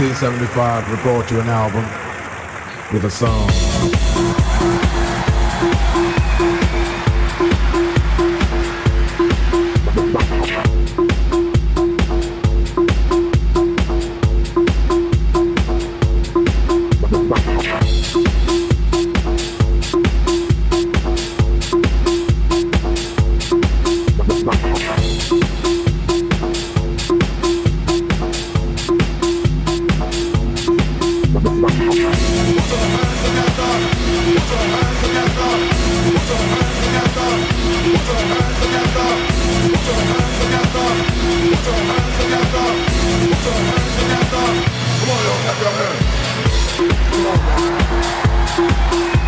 1975 0.00 0.92
record 0.92 1.30
you 1.30 1.40
an 1.40 1.48
album 1.48 1.84
with 2.90 3.04
a 3.04 3.10
song. 3.10 3.69
Come 36.30 36.38
on, 45.10 45.20
y'all, 45.24 45.38
clap 45.42 45.58
your 45.60 45.72
hands. 49.06 49.19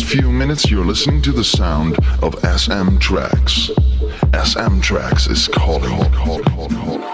Next 0.00 0.12
few 0.12 0.32
minutes, 0.32 0.68
you're 0.68 0.84
listening 0.84 1.22
to 1.22 1.30
the 1.30 1.44
sound 1.44 1.96
of 2.20 2.34
SM 2.40 2.98
Tracks. 2.98 3.70
SM 4.44 4.80
Tracks 4.80 5.28
is 5.28 5.46
calling. 5.46 5.88
calling, 6.10 6.42
calling, 6.42 6.74
calling. 6.74 7.13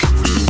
Thank 0.00 0.42
you. 0.42 0.47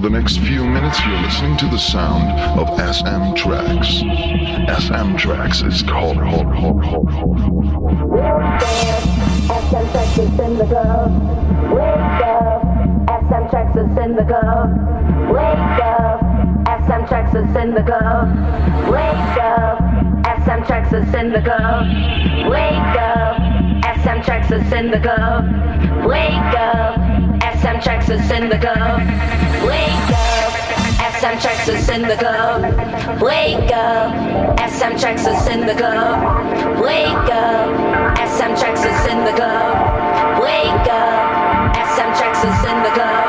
for 0.00 0.08
the 0.08 0.18
next 0.18 0.38
few 0.38 0.64
minutes, 0.64 0.98
you're 1.04 1.20
listening 1.20 1.56
to 1.58 1.66
the 1.66 1.78
sound 1.78 2.30
of 2.58 2.68
SM 2.94 3.34
Tracks. 3.34 3.98
SM 4.82 5.16
Tracks 5.16 5.62
is 5.62 5.82
called. 5.82 6.16
Hot, 6.16 6.46
hot, 6.46 6.82
hot, 6.82 7.04
hot, 7.12 7.40
SM 9.68 9.86
Tracks 9.92 10.18
is 10.18 10.40
in 10.40 10.56
the 10.56 10.64
club. 10.64 11.12
Wake 11.72 12.22
up. 12.24 12.62
SM 13.28 13.48
Tracks 13.50 13.76
is 13.76 13.98
in 13.98 14.16
the 14.16 14.24
club. 14.24 14.70
Wake 15.28 15.82
up. 15.84 16.20
SM 16.86 17.06
Tracks 17.06 17.34
is 17.34 17.56
in 17.56 17.74
the 17.74 17.82
club. 17.82 18.28
Wake 18.90 19.38
up. 19.42 19.78
SM 20.44 20.62
Tracks 20.64 20.92
is 20.92 21.14
in 21.14 21.32
the 21.32 21.42
club. 21.42 21.86
Wake 22.50 22.96
up. 22.98 23.36
SM 24.02 24.22
Tracks 24.22 24.50
is 24.50 24.72
in 24.72 24.90
the 24.90 25.00
club. 25.00 25.44
Wake 26.06 26.54
up. 26.56 26.99
SM 27.80 27.86
Tracks 27.86 28.10
is 28.10 28.30
in 28.30 28.48
the 28.50 28.58
club. 28.58 29.00
Wake 29.66 30.12
up, 30.12 30.52
SM 31.18 31.38
Tracks 31.40 31.66
is 31.66 31.88
in 31.88 32.02
the 32.02 32.14
club. 32.14 32.60
Wake 33.22 33.72
up, 33.72 34.60
SM 34.68 34.98
Tracks 34.98 35.26
is 35.26 35.46
in 35.46 35.66
the 35.66 35.72
club. 35.72 36.82
Wake 36.82 37.32
up, 37.32 38.18
SM 38.28 38.54
Tracks 38.60 38.84
is 38.84 39.06
in 39.10 39.24
the 39.24 39.32
club. 39.32 40.42
Wake 40.42 40.88
up, 40.92 41.74
SM 41.96 42.12
Tracks 42.18 42.44
is 42.44 42.70
in 42.70 42.82
the 42.82 42.90
club. 42.90 43.19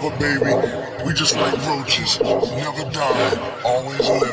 forever, 0.00 0.16
baby. 0.18 1.04
We 1.04 1.12
just 1.14 1.36
like 1.36 1.54
roaches, 1.66 2.20
never 2.20 2.90
die. 2.90 3.62
always 3.64 4.08
live. 4.08 4.29